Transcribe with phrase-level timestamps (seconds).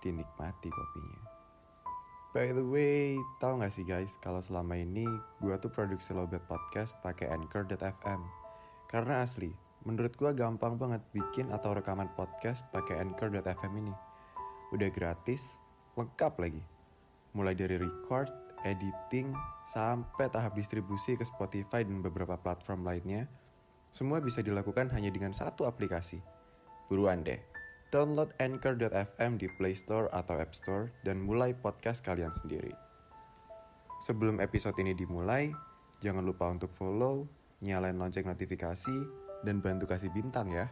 [0.00, 1.20] dinikmati kopinya.
[2.36, 5.08] By the way, tahu nggak sih guys, kalau selama ini
[5.40, 8.20] gue tuh produksi Lobet Podcast pakai Anchor.fm.
[8.86, 9.48] Karena asli,
[9.88, 13.94] menurut gue gampang banget bikin atau rekaman podcast pakai Anchor.fm ini.
[14.76, 15.56] Udah gratis,
[15.96, 16.62] lengkap lagi.
[17.32, 18.28] Mulai dari record,
[18.68, 19.32] editing,
[19.72, 23.24] sampai tahap distribusi ke Spotify dan beberapa platform lainnya,
[23.88, 26.20] semua bisa dilakukan hanya dengan satu aplikasi.
[26.92, 27.40] Buruan deh,
[27.88, 32.72] download Anchor.fm di Play Store atau App Store dan mulai podcast kalian sendiri.
[34.04, 35.50] Sebelum episode ini dimulai,
[36.04, 37.26] jangan lupa untuk follow,
[37.64, 38.96] nyalain lonceng notifikasi,
[39.42, 40.68] dan bantu kasih bintang ya.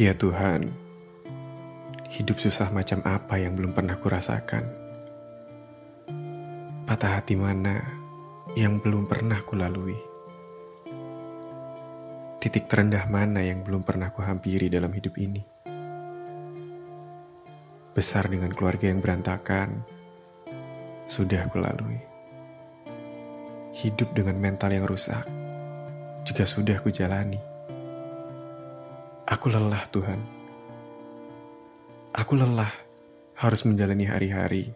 [0.00, 0.64] Ya Tuhan,
[2.08, 4.64] hidup susah macam apa yang belum pernah kurasakan?
[6.88, 7.99] Patah hati mana
[8.58, 9.94] yang belum pernah kulalui?
[12.42, 15.38] Titik terendah mana yang belum pernah kuhampiri dalam hidup ini?
[17.94, 19.86] Besar dengan keluarga yang berantakan,
[21.06, 22.02] sudah kulalui.
[23.70, 25.30] Hidup dengan mental yang rusak,
[26.26, 27.38] juga sudah kujalani.
[29.30, 30.20] Aku lelah, Tuhan.
[32.18, 32.72] Aku lelah
[33.38, 34.74] harus menjalani hari-hari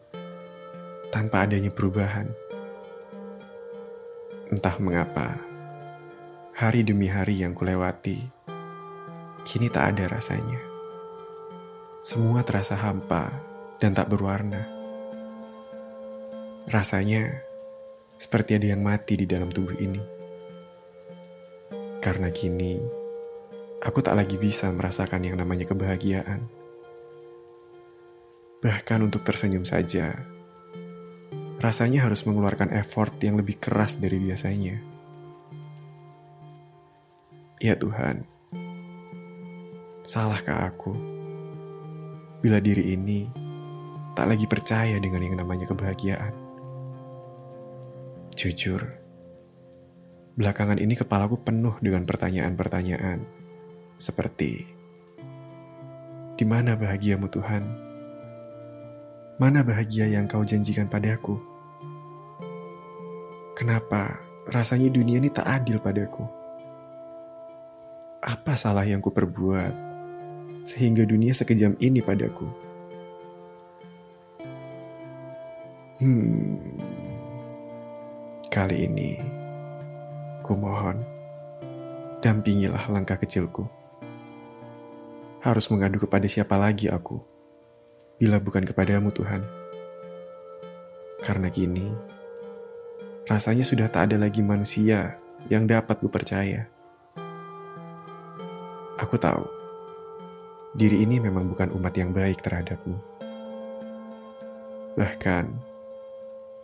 [1.11, 2.44] tanpa adanya perubahan.
[4.55, 5.35] Entah mengapa,
[6.55, 8.23] hari demi hari yang kulewati,
[9.43, 10.63] kini tak ada rasanya.
[12.07, 13.35] Semua terasa hampa
[13.83, 14.63] dan tak berwarna.
[16.71, 17.35] Rasanya
[18.15, 19.99] seperti ada yang mati di dalam tubuh ini.
[21.99, 22.79] Karena kini,
[23.83, 26.47] aku tak lagi bisa merasakan yang namanya kebahagiaan.
[28.63, 30.15] Bahkan untuk tersenyum saja,
[31.65, 34.77] rasanya harus mengeluarkan effort yang lebih keras dari biasanya.
[37.57, 38.29] Ya Tuhan,
[40.05, 40.93] salahkah aku
[42.45, 43.33] bila diri ini
[44.13, 46.37] tak lagi percaya dengan yang namanya kebahagiaan?
[48.37, 48.85] Jujur,
[50.37, 53.25] belakangan ini kepalaku penuh dengan pertanyaan-pertanyaan
[53.97, 54.69] seperti
[56.37, 57.65] di mana bahagiamu Tuhan?
[59.41, 61.54] Mana bahagia yang kau janjikan padaku?
[63.55, 64.19] Kenapa
[64.51, 66.27] rasanya dunia ini tak adil padaku?
[68.19, 69.71] Apa salah yang kuperbuat
[70.67, 72.51] sehingga dunia sekejam ini padaku?
[76.03, 76.59] Hmm,
[78.51, 79.23] kali ini
[80.43, 80.99] kumohon
[82.19, 83.71] dampingilah langkah kecilku
[85.45, 87.21] harus mengadu kepada siapa lagi aku,
[88.17, 89.45] bila bukan kepadamu Tuhan.
[91.21, 92.14] Karena kini,
[93.25, 95.17] rasanya sudah tak ada lagi manusia
[95.49, 96.69] yang dapat ku percaya.
[99.01, 99.49] Aku tahu,
[100.77, 103.01] diri ini memang bukan umat yang baik terhadapmu.
[105.01, 105.45] Bahkan,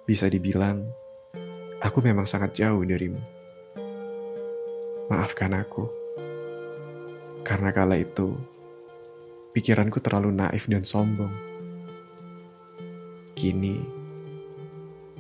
[0.05, 0.85] bisa dibilang,
[1.81, 3.25] aku memang sangat jauh darimu.
[5.09, 5.89] Maafkan aku,
[7.41, 8.37] karena kala itu
[9.57, 11.33] pikiranku terlalu naif dan sombong.
[13.33, 14.00] Kini,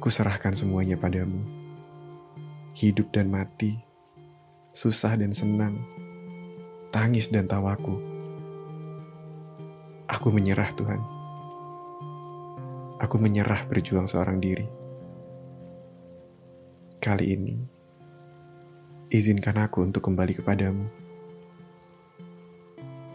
[0.00, 1.44] kuserahkan semuanya padamu.
[2.72, 3.76] Hidup dan mati,
[4.72, 5.76] susah dan senang,
[6.88, 8.00] tangis dan tawaku.
[10.08, 11.04] Aku menyerah Tuhan.
[12.96, 14.64] Aku menyerah berjuang seorang diri.
[16.96, 17.60] Kali ini,
[19.12, 20.84] izinkan aku untuk kembali kepadamu.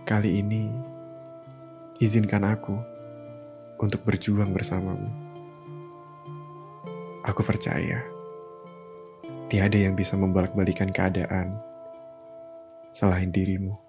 [0.05, 0.69] Kali ini,
[1.97, 2.77] izinkan aku
[3.81, 5.24] untuk berjuang bersamamu.
[7.25, 8.05] Aku percaya
[9.49, 11.57] tiada yang bisa membolak-balikan keadaan
[12.93, 13.84] selain dirimu.